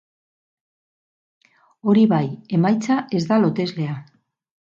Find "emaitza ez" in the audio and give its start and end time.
2.59-3.23